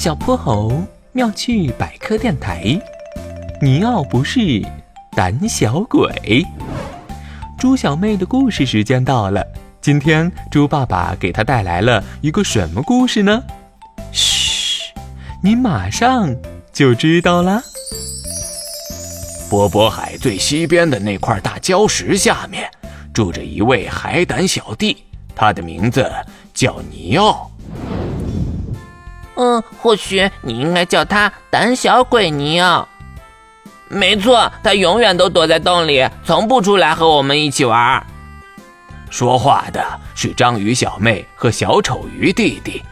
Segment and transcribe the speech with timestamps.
[0.00, 0.72] 小泼猴
[1.12, 2.64] 妙趣百科电台，
[3.60, 4.40] 尼奥不是
[5.12, 6.42] 胆小鬼。
[7.58, 9.46] 猪小妹的故事时间到了，
[9.78, 13.42] 今天猪爸爸给她带来了一个什么故事呢？
[14.10, 14.90] 嘘，
[15.42, 16.34] 你马上
[16.72, 17.60] 就知道了。
[19.50, 22.66] 波波海最西边的那块大礁石下面，
[23.12, 24.96] 住着一位海胆小弟，
[25.34, 26.10] 他的名字
[26.54, 27.49] 叫尼奥。
[29.40, 32.86] 嗯，或许你应该叫他胆小鬼尼奥。
[33.88, 38.06] 没错，他永远都躲在洞里，从不出来和我们一起玩。
[39.08, 39.82] 说话的
[40.14, 42.82] 是章鱼小妹和小丑鱼弟弟，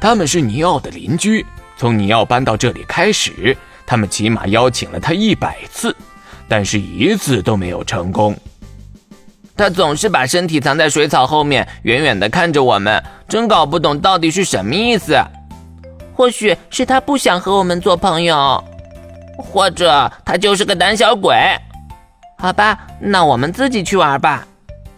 [0.00, 1.44] 他们是尼奥的邻居。
[1.76, 5.94] 从尼奥搬到这里开始，他们起码邀请了他一百次，
[6.48, 8.34] 但是一次都没有成功。
[9.54, 15.14] 他总是把身体藏在水草后面，远远的看着我们，真搞不懂到底是什么意思。
[16.20, 18.62] 或许是他不想和我们做朋友，
[19.38, 21.34] 或者他就是个胆小鬼。
[22.36, 24.46] 好吧，那我们自己去玩吧。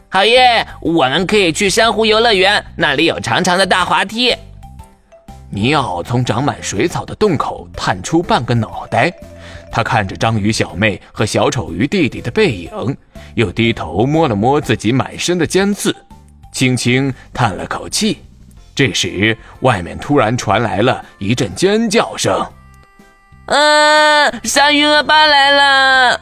[0.08, 4.34] 好耶，我们可以去珊瑚游乐园，那里有长长的大滑梯。
[5.48, 9.08] 尼奥从长满水草的洞口探出半个脑袋，
[9.70, 12.96] 他看着章鱼小妹和小丑鱼弟弟的背影，
[13.36, 15.94] 又低头摸了摸自己满身的尖刺，
[16.52, 18.18] 轻轻叹了口气。
[18.74, 22.40] 这时，外面突然传来了一阵尖叫声
[23.46, 26.20] ：“啊，鲨鱼恶霸来了！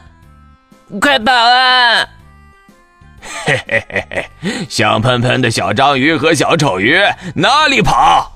[0.99, 2.07] 快跑啊！”
[3.45, 6.99] 嘿嘿嘿嘿，香喷喷的小章鱼和小丑鱼
[7.35, 8.31] 哪里跑？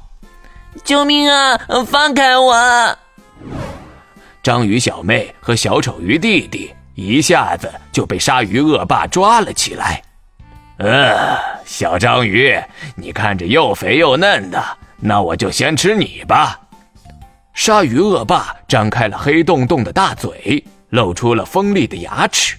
[0.84, 1.58] 救命啊！
[1.88, 2.98] 放开我！
[4.44, 10.02] 章鱼小妹和小丑鱼弟弟一下子就被鲨鱼恶霸抓了起来。
[10.78, 12.54] 呃，小章鱼，
[12.96, 14.62] 你看着又肥又嫩的，
[15.00, 16.60] 那我就先吃你吧。
[17.54, 22.58] 鲨鱼恶霸张开了黑洞洞的大嘴，露出了锋利的牙齿。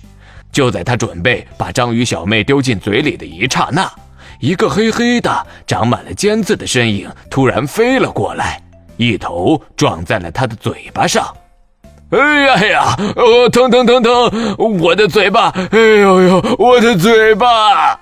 [0.51, 3.87] 就在他准备把章鱼小妹丢进嘴里的一刹那，
[4.41, 8.59] 一个黑黑的、长满了尖刺的身影突然飞了过来，
[8.97, 11.31] 一头撞在了他的嘴巴上。
[12.11, 12.97] 哎呀呀！
[13.17, 14.57] 哦，疼疼疼疼！
[14.81, 15.51] 我的嘴巴！
[15.73, 18.01] 哎呦呦，我的嘴巴！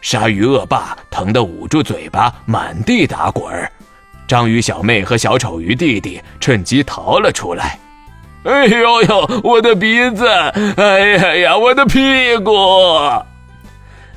[0.00, 3.70] 鲨鱼恶霸疼得捂住嘴巴，满地打滚儿。
[4.26, 7.78] 章鱼小妹和小丑鱼弟弟趁机逃了出来。
[8.44, 10.26] 哎呦呦，我的鼻子！
[10.76, 12.52] 哎呀呀，我的屁股！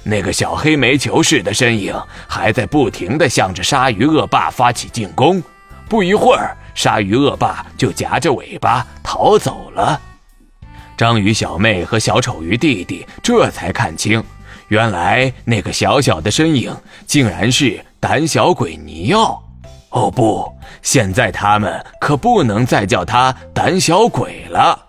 [0.04, 1.94] 那个小黑煤球似的身影
[2.28, 5.42] 还在不停地向着鲨鱼恶霸发起进攻。
[5.90, 10.00] 不一会儿，鲨鱼恶霸就夹着尾巴逃走了。
[10.96, 14.24] 章鱼小妹和小丑鱼弟弟这才看清。
[14.70, 16.76] 原来那个小小的身影，
[17.06, 19.44] 竟然是胆小鬼尼奥。
[19.90, 20.52] 哦不，
[20.82, 24.80] 现在他们可不能再叫他胆小鬼了。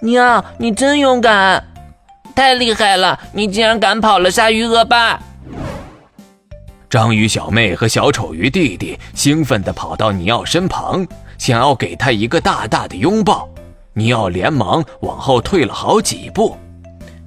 [0.00, 1.62] 尼奥，你真勇敢，
[2.34, 3.18] 太厉害了！
[3.32, 5.20] 你竟然赶跑了鲨鱼恶霸。
[6.90, 11.06] 章鱼小妹和小丑鱼弟弟兴奋地跑到尼奥身旁，
[11.36, 13.48] 想要给他一个大大的拥抱。
[13.92, 16.56] 尼奥连忙往后退了好几步。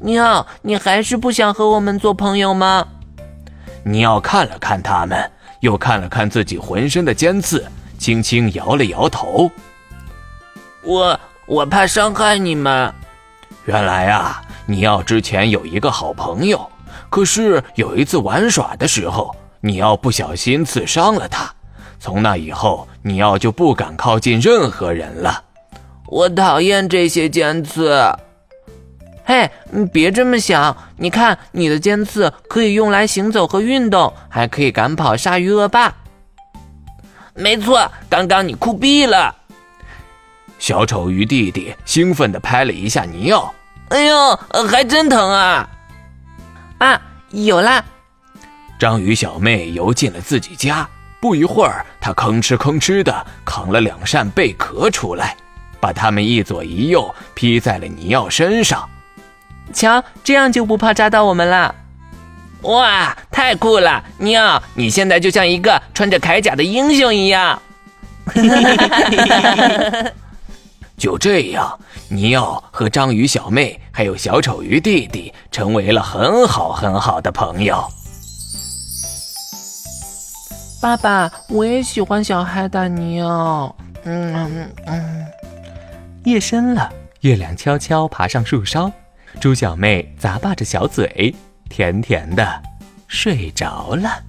[0.03, 2.87] 尼奥，你还是不想和我们做朋友吗？
[3.83, 7.63] 尼奥看了看他们，又看了看自己浑身的尖刺，
[7.99, 9.51] 轻轻摇了摇头。
[10.83, 12.91] 我我怕伤害你们。
[13.65, 16.67] 原来啊，尼奥之前有一个好朋友，
[17.11, 21.53] 可是有一次玩耍的时候，尼奥不小心刺伤了他。
[21.99, 25.43] 从那以后，尼奥就不敢靠近任何人了。
[26.07, 28.11] 我讨厌这些尖刺。
[29.31, 30.75] 嘿，你别这么想！
[30.97, 35.95] 你看，你的尖刺可以用来行走和运动，还可以赶跑鲨鱼恶霸。
[37.33, 39.33] 没错，刚刚你酷毙了！
[40.59, 43.55] 小丑鱼弟弟兴奋地拍了一下尼奥。
[43.87, 44.35] 哎呦，
[44.69, 45.69] 还真疼啊！
[46.79, 47.81] 啊，有啦！
[48.77, 50.85] 章鱼小妹游进了自己家，
[51.21, 55.37] 不一会儿，她吭哧吭哧地扛了两扇贝壳出来，
[55.79, 58.89] 把它们一左一右披在了尼奥身上。
[59.73, 61.73] 瞧，这样就不怕扎到我们了。
[62.63, 64.03] 哇，太酷了！
[64.17, 67.61] 尼奥，你现在就像一个穿着铠甲的英雄一样。
[70.97, 71.79] 就这样，
[72.09, 77.83] 尼奥和章鱼小妹还有小丑鱼弟弟成为了很好很好的朋友。
[80.79, 83.75] 爸爸，我也喜欢小海胆尼奥。
[84.03, 85.25] 嗯嗯嗯。
[86.25, 86.87] 夜深了，
[87.21, 88.91] 月亮悄悄爬上树梢。
[89.39, 91.33] 猪小妹咂巴着小嘴，
[91.69, 92.61] 甜甜的
[93.07, 94.23] 睡着了。